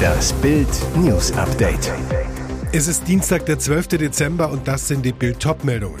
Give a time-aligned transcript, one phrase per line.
[0.00, 1.92] Das Bild News Update.
[2.72, 3.88] Es ist Dienstag, der 12.
[3.88, 6.00] Dezember und das sind die Bild meldungen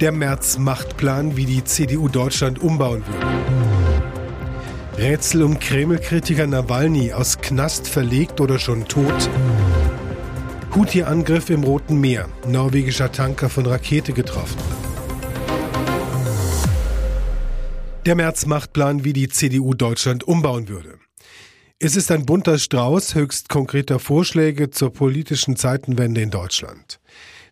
[0.00, 3.26] Der März-Machtplan, wie die CDU Deutschland umbauen würde.
[4.98, 9.30] Rätsel um Kreml-Kritiker Nawalny aus Knast verlegt oder schon tot.
[10.74, 12.28] Houthi-Angriff im Roten Meer.
[12.46, 14.77] Norwegischer Tanker von Rakete getroffen.
[18.08, 20.98] Der März-Machtplan, wie die CDU Deutschland umbauen würde.
[21.78, 27.00] Es ist ein bunter Strauß höchst konkreter Vorschläge zur politischen Zeitenwende in Deutschland.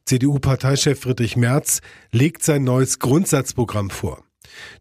[0.07, 4.25] CDU-Parteichef Friedrich Merz legt sein neues Grundsatzprogramm vor.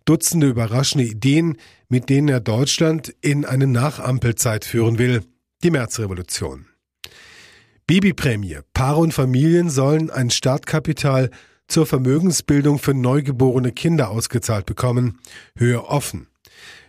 [0.06, 1.58] Dutzende überraschende Ideen,
[1.90, 5.26] mit denen er Deutschland in eine Nachampelzeit führen will.
[5.62, 6.68] Die Märzrevolution.
[7.86, 8.60] Babyprämie.
[8.72, 11.32] Paare und Familien sollen ein Startkapital
[11.68, 15.20] zur Vermögensbildung für neugeborene Kinder ausgezahlt bekommen.
[15.58, 16.28] Höhe offen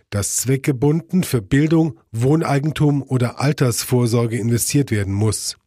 [0.09, 5.57] dass zweckgebunden für Bildung, Wohneigentum oder Altersvorsorge investiert werden muss.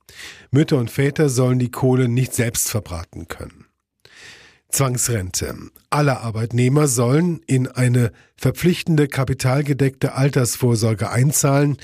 [0.50, 3.66] Mütter und Väter sollen die Kohle nicht selbst verbraten können.
[4.70, 5.54] Zwangsrente.
[5.90, 11.76] Alle Arbeitnehmer sollen in eine verpflichtende kapitalgedeckte Altersvorsorge einzahlen,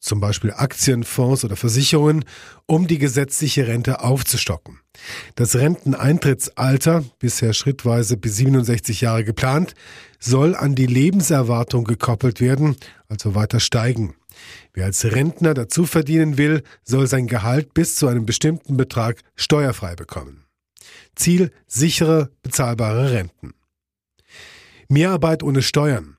[0.00, 2.24] zum Beispiel Aktienfonds oder Versicherungen,
[2.66, 4.80] um die gesetzliche Rente aufzustocken.
[5.34, 9.74] Das Renteneintrittsalter, bisher schrittweise bis 67 Jahre geplant,
[10.20, 12.76] soll an die Lebenserwartung gekoppelt werden,
[13.08, 14.14] also weiter steigen.
[14.72, 19.96] Wer als Rentner dazu verdienen will, soll sein Gehalt bis zu einem bestimmten Betrag steuerfrei
[19.96, 20.44] bekommen.
[21.16, 23.54] Ziel sichere, bezahlbare Renten.
[24.88, 26.17] Mehrarbeit ohne Steuern.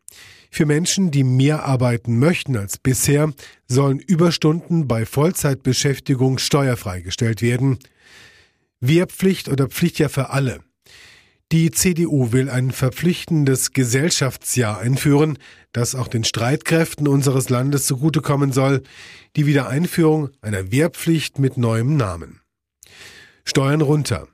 [0.50, 3.34] Für Menschen, die mehr arbeiten möchten als bisher,
[3.68, 7.78] sollen Überstunden bei Vollzeitbeschäftigung steuerfrei gestellt werden.
[8.80, 10.62] Wehrpflicht oder Pflichtjahr für alle.
[11.52, 15.40] Die CDU will ein verpflichtendes Gesellschaftsjahr einführen,
[15.72, 18.84] das auch den Streitkräften unseres Landes zugutekommen soll,
[19.36, 22.42] die Wiedereinführung einer Wehrpflicht mit neuem Namen.
[23.46, 24.28] Steuern runter.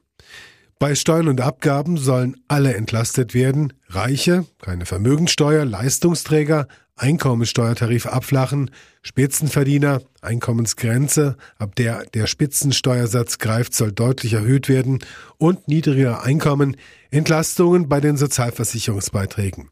[0.78, 3.74] Bei Steuern und Abgaben sollen alle entlastet werden.
[3.88, 8.72] Reiche, keine Vermögensteuer, Leistungsträger, Einkommensteuertarif abflachen,
[9.02, 15.00] Spitzenverdiener, Einkommensgrenze, ab der der Spitzensteuersatz greift, soll deutlich erhöht werden
[15.38, 16.76] und niedrigere Einkommen,
[17.10, 19.70] Entlastungen bei den Sozialversicherungsbeiträgen.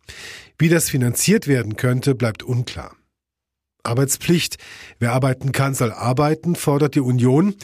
[0.57, 2.95] Wie das finanziert werden könnte, bleibt unklar.
[3.83, 4.57] Arbeitspflicht.
[4.99, 7.55] Wer arbeiten kann, soll arbeiten, fordert die Union.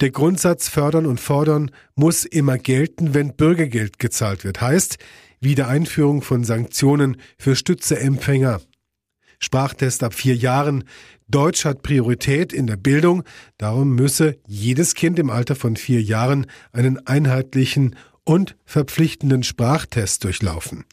[0.00, 4.60] Der Grundsatz fördern und fordern muss immer gelten, wenn Bürgergeld gezahlt wird.
[4.60, 4.98] Heißt,
[5.40, 8.60] Wiedereinführung von Sanktionen für Stützeempfänger.
[9.38, 10.84] Sprachtest ab vier Jahren.
[11.26, 13.24] Deutsch hat Priorität in der Bildung.
[13.58, 20.84] Darum müsse jedes Kind im Alter von vier Jahren einen einheitlichen und verpflichtenden Sprachtest durchlaufen.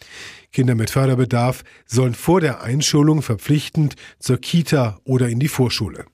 [0.51, 6.05] Kinder mit Förderbedarf sollen vor der Einschulung verpflichtend zur Kita oder in die Vorschule.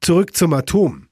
[0.00, 1.08] Zurück zum Atom.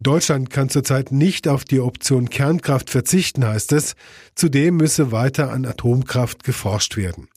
[0.00, 3.94] Deutschland kann zurzeit nicht auf die Option Kernkraft verzichten, heißt es.
[4.34, 7.28] Zudem müsse weiter an Atomkraft geforscht werden.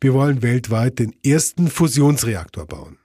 [0.00, 2.98] Wir wollen weltweit den ersten Fusionsreaktor bauen.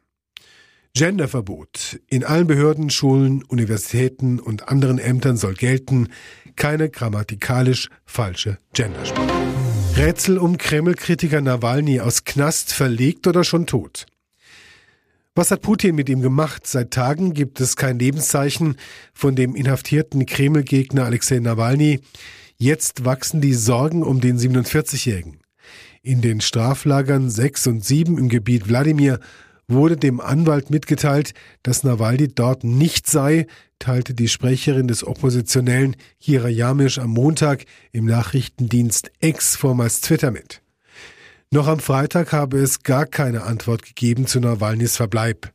[0.93, 1.99] Genderverbot.
[2.07, 6.09] In allen Behörden, Schulen, Universitäten und anderen Ämtern soll gelten,
[6.55, 9.31] keine grammatikalisch falsche Gendersprache.
[9.95, 14.05] Rätsel um Kreml-Kritiker Nawalny aus Knast verlegt oder schon tot.
[15.35, 16.67] Was hat Putin mit ihm gemacht?
[16.67, 18.75] Seit Tagen gibt es kein Lebenszeichen
[19.13, 22.01] von dem inhaftierten Kreml-Gegner Alexei Nawalny.
[22.57, 25.39] Jetzt wachsen die Sorgen um den 47-Jährigen.
[26.01, 29.19] In den Straflagern 6 und 7 im Gebiet Wladimir
[29.69, 33.47] wurde dem Anwalt mitgeteilt, dass Nawalny dort nicht sei,
[33.79, 40.61] teilte die Sprecherin des Oppositionellen Kira Jamisch am Montag im Nachrichtendienst X vormals Twitter mit.
[41.51, 45.51] Noch am Freitag habe es gar keine Antwort gegeben zu Nawalnys Verbleib.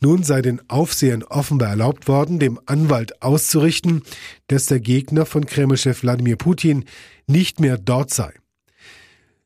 [0.00, 4.02] Nun sei den Aufsehern offenbar erlaubt worden, dem Anwalt auszurichten,
[4.46, 6.84] dass der Gegner von Kremlchef Wladimir Putin
[7.26, 8.32] nicht mehr dort sei.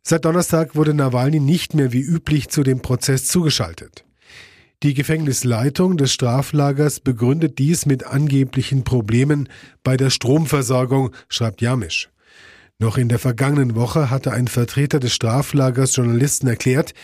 [0.02, 4.04] Seit Donnerstag wurde Nawalny nicht mehr wie üblich zu dem Prozess zugeschaltet.
[4.82, 9.48] Die Gefängnisleitung des Straflagers begründet dies mit angeblichen Problemen
[9.84, 12.10] bei der Stromversorgung, schreibt Jamisch.
[12.80, 16.94] Noch in der vergangenen Woche hatte ein Vertreter des Straflagers Journalisten erklärt,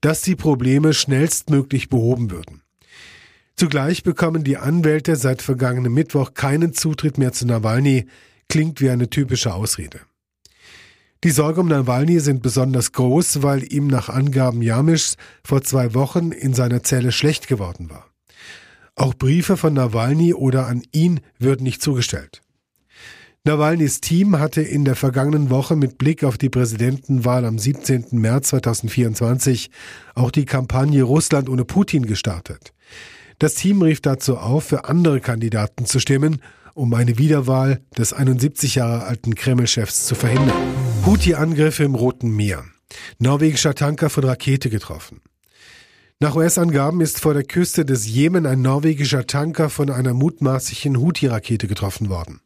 [0.00, 2.62] dass die Probleme schnellstmöglich behoben würden.
[3.54, 8.06] Zugleich bekommen die Anwälte seit vergangenem Mittwoch keinen Zutritt mehr zu Nawalny,
[8.48, 10.00] klingt wie eine typische Ausrede.
[11.24, 16.30] Die Sorge um Nawalny sind besonders groß, weil ihm nach Angaben Jamischs vor zwei Wochen
[16.30, 18.06] in seiner Zelle schlecht geworden war.
[18.94, 22.42] Auch Briefe von Nawalny oder an ihn würden nicht zugestellt.
[23.44, 28.06] Nawalnys Team hatte in der vergangenen Woche mit Blick auf die Präsidentenwahl am 17.
[28.10, 29.70] März 2024
[30.14, 32.72] auch die Kampagne Russland ohne Putin gestartet.
[33.38, 36.40] Das Team rief dazu auf, für andere Kandidaten zu stimmen,
[36.76, 40.56] um eine Wiederwahl des 71 Jahre alten Kreml-Chefs zu verhindern.
[41.06, 42.64] Houthi-Angriffe im Roten Meer.
[43.18, 45.22] Norwegischer Tanker von Rakete getroffen.
[46.20, 51.66] Nach US-Angaben ist vor der Küste des Jemen ein norwegischer Tanker von einer mutmaßlichen Houthi-Rakete
[51.66, 52.40] getroffen worden.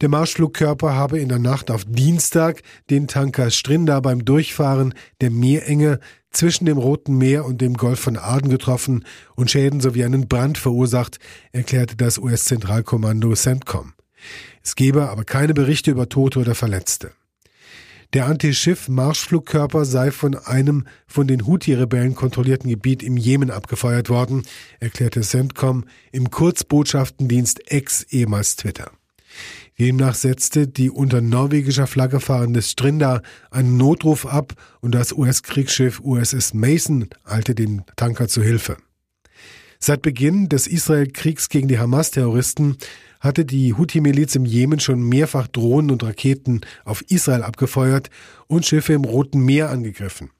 [0.00, 6.00] Der Marschflugkörper habe in der Nacht auf Dienstag den Tanker Strinda beim Durchfahren der Meerenge
[6.30, 9.04] zwischen dem Roten Meer und dem Golf von Aden getroffen
[9.34, 11.18] und Schäden sowie einen Brand verursacht,
[11.52, 13.92] erklärte das US-Zentralkommando CENTCOM.
[14.62, 17.12] Es gebe aber keine Berichte über Tote oder Verletzte.
[18.12, 24.42] Der Anti-Schiff-Marschflugkörper sei von einem von den Houthi-Rebellen kontrollierten Gebiet im Jemen abgefeuert worden,
[24.80, 28.90] erklärte CENTCOM im Kurzbotschaftendienst X ehemals Twitter.
[29.78, 36.52] Demnach setzte die unter norwegischer Flagge fahrende Strinda einen Notruf ab und das US-Kriegsschiff USS
[36.54, 38.76] Mason eilte den Tanker zu Hilfe.
[39.78, 42.76] Seit Beginn des Israel-Kriegs gegen die Hamas-Terroristen
[43.20, 48.10] hatte die Houthi-Miliz im Jemen schon mehrfach Drohnen und Raketen auf Israel abgefeuert
[48.46, 50.30] und Schiffe im Roten Meer angegriffen.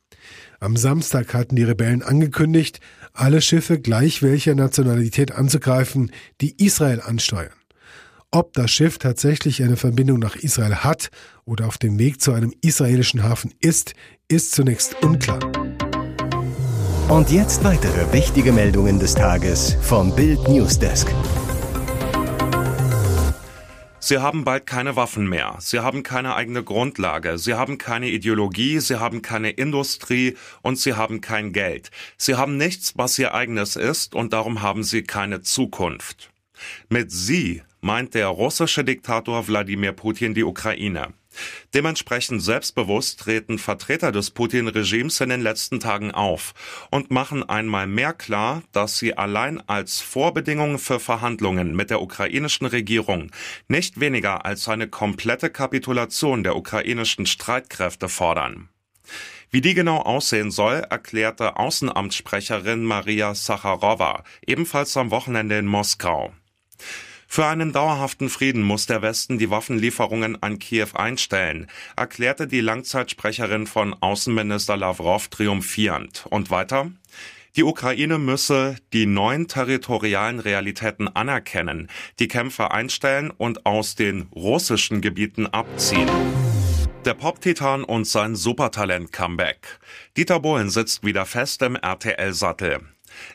[0.61, 2.81] Am Samstag hatten die Rebellen angekündigt,
[3.15, 6.13] alle Schiffe gleich welcher Nationalität anzugreifen,
[6.43, 7.60] die Israel ansteuern.
[8.33, 11.11] Ob das Schiff tatsächlich eine Verbindung nach Israel hat
[11.45, 13.95] oder auf dem Weg zu einem israelischen Hafen ist,
[14.29, 15.41] ist zunächst unklar.
[17.09, 21.13] Und jetzt weitere wichtige Meldungen des Tages vom Bild Newsdesk.
[23.99, 25.57] Sie haben bald keine Waffen mehr.
[25.59, 27.37] Sie haben keine eigene Grundlage.
[27.37, 28.79] Sie haben keine Ideologie.
[28.79, 31.91] Sie haben keine Industrie und sie haben kein Geld.
[32.17, 36.31] Sie haben nichts, was ihr eigenes ist und darum haben sie keine Zukunft.
[36.89, 41.15] Mit sie meint der russische Diktator Wladimir Putin die Ukraine.
[41.75, 46.55] Dementsprechend selbstbewusst treten Vertreter des Putin-Regimes in den letzten Tagen auf
[46.91, 52.67] und machen einmal mehr klar, dass sie allein als Vorbedingung für Verhandlungen mit der ukrainischen
[52.67, 53.31] Regierung
[53.69, 58.69] nicht weniger als eine komplette Kapitulation der ukrainischen Streitkräfte fordern.
[59.53, 66.33] Wie die genau aussehen soll, erklärte Außenamtssprecherin Maria Sacharowa ebenfalls am Wochenende in Moskau.
[67.33, 73.69] Für einen dauerhaften Frieden muss der Westen die Waffenlieferungen an Kiew einstellen, erklärte die Langzeitsprecherin
[73.69, 76.27] von Außenminister Lavrov triumphierend.
[76.29, 76.91] Und weiter?
[77.55, 81.87] Die Ukraine müsse die neuen territorialen Realitäten anerkennen,
[82.19, 86.11] die Kämpfe einstellen und aus den russischen Gebieten abziehen.
[87.05, 89.79] Der Pop-Titan und sein Supertalent-Comeback.
[90.17, 92.81] Dieter Bohlen sitzt wieder fest im RTL-Sattel.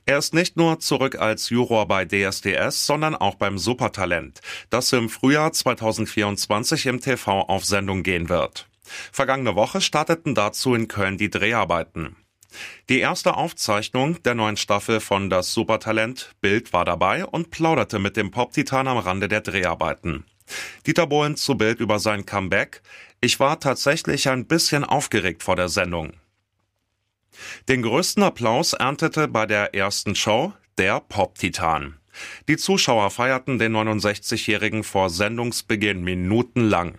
[0.05, 5.09] Er ist nicht nur zurück als Juror bei DSDS, sondern auch beim Supertalent, das im
[5.09, 8.67] Frühjahr 2024 im TV auf Sendung gehen wird.
[9.11, 12.15] Vergangene Woche starteten dazu in Köln die Dreharbeiten.
[12.89, 18.15] Die erste Aufzeichnung der neuen Staffel von Das Supertalent Bild war dabei und plauderte mit
[18.15, 20.25] dem Pop-Titan am Rande der Dreharbeiten.
[20.85, 22.81] Dieter Bohlen zu Bild über sein Comeback.
[23.19, 26.13] Ich war tatsächlich ein bisschen aufgeregt vor der Sendung.
[27.67, 31.97] Den größten Applaus erntete bei der ersten Show der Pop-Titan.
[32.47, 36.97] Die Zuschauer feierten den 69-Jährigen vor Sendungsbeginn minutenlang.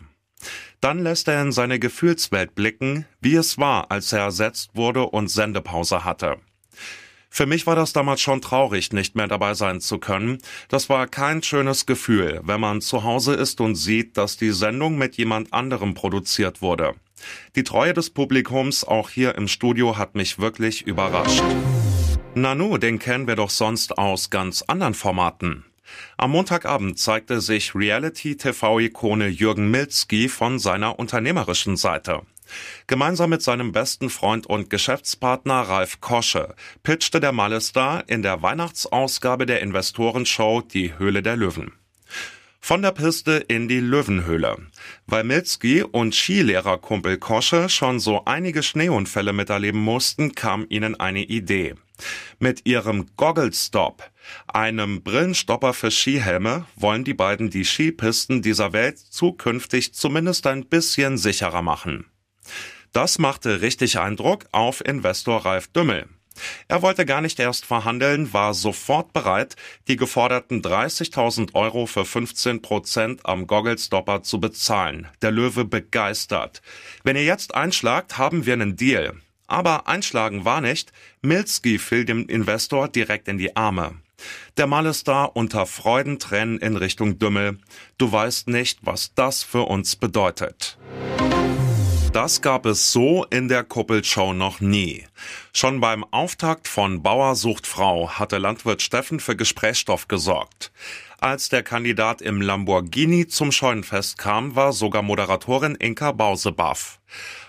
[0.80, 5.28] Dann lässt er in seine Gefühlswelt blicken, wie es war, als er ersetzt wurde und
[5.28, 6.38] Sendepause hatte.
[7.30, 10.38] Für mich war das damals schon traurig, nicht mehr dabei sein zu können.
[10.68, 14.96] Das war kein schönes Gefühl, wenn man zu Hause ist und sieht, dass die Sendung
[14.96, 16.94] mit jemand anderem produziert wurde.
[17.54, 21.42] Die Treue des Publikums auch hier im Studio hat mich wirklich überrascht.
[22.34, 25.64] Nanu, den kennen wir doch sonst aus ganz anderen Formaten.
[26.16, 32.22] Am Montagabend zeigte sich Reality-TV-Ikone Jürgen Milzki von seiner unternehmerischen Seite.
[32.86, 39.46] Gemeinsam mit seinem besten Freund und Geschäftspartner Ralf Kosche pitchte der Malestar in der Weihnachtsausgabe
[39.46, 41.72] der Investorenshow Die Höhle der Löwen.
[42.60, 44.56] Von der Piste in die Löwenhöhle.
[45.06, 51.74] Weil Milski und Skilehrerkumpel Kosche schon so einige Schneeunfälle miterleben mussten, kam ihnen eine Idee.
[52.38, 54.10] Mit ihrem Goggle Stop,
[54.48, 61.16] einem Brillenstopper für Skihelme, wollen die beiden die Skipisten dieser Welt zukünftig zumindest ein bisschen
[61.16, 62.06] sicherer machen.
[62.92, 66.08] Das machte richtig Eindruck auf Investor Ralf Dümmel.
[66.68, 69.56] Er wollte gar nicht erst verhandeln, war sofort bereit,
[69.88, 75.08] die geforderten 30.000 Euro für 15 Prozent am Gogglestopper zu bezahlen.
[75.22, 76.62] Der Löwe begeistert.
[77.04, 79.14] Wenn ihr jetzt einschlagt, haben wir einen Deal.
[79.46, 80.92] Aber einschlagen war nicht.
[81.22, 83.96] Milski fiel dem Investor direkt in die Arme.
[84.56, 87.58] Der Mann ist da unter Freudentränen in Richtung Dümmel.
[87.98, 90.78] Du weißt nicht, was das für uns bedeutet.
[92.16, 95.04] Das gab es so in der Kuppelshow noch nie.
[95.52, 100.72] Schon beim Auftakt von Bauer sucht Frau hatte Landwirt Steffen für Gesprächsstoff gesorgt.
[101.20, 107.00] Als der Kandidat im Lamborghini zum Scheunenfest kam, war sogar Moderatorin Inka Bause baff.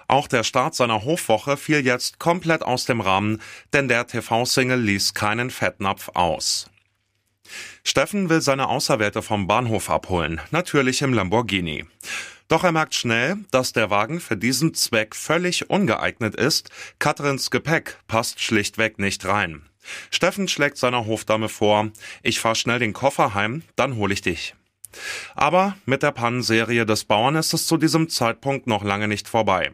[0.09, 5.13] Auch der Start seiner Hofwoche fiel jetzt komplett aus dem Rahmen, denn der TV-Single ließ
[5.13, 6.69] keinen Fettnapf aus.
[7.85, 11.85] Steffen will seine Auserwählte vom Bahnhof abholen, natürlich im Lamborghini.
[12.47, 16.69] Doch er merkt schnell, dass der Wagen für diesen Zweck völlig ungeeignet ist.
[16.99, 19.63] Katrins Gepäck passt schlichtweg nicht rein.
[20.11, 21.91] Steffen schlägt seiner Hofdame vor,
[22.23, 24.55] ich fahr schnell den Koffer heim, dann hol ich dich.
[25.35, 29.71] Aber mit der Pannenserie des Bauern ist es zu diesem Zeitpunkt noch lange nicht vorbei.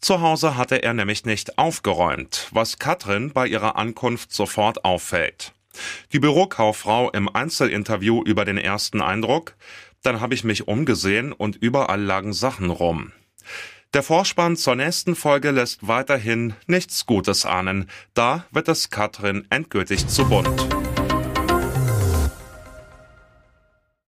[0.00, 5.52] Zu Hause hatte er nämlich nicht aufgeräumt, was Katrin bei ihrer Ankunft sofort auffällt.
[6.12, 9.54] Die Bürokauffrau im Einzelinterview über den ersten Eindruck,
[10.02, 13.12] dann habe ich mich umgesehen und überall lagen Sachen rum.
[13.94, 17.90] Der Vorspann zur nächsten Folge lässt weiterhin nichts Gutes ahnen.
[18.14, 20.71] Da wird es Katrin endgültig zu bunt.